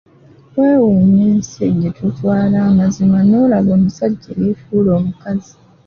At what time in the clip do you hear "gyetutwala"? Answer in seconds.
1.79-2.57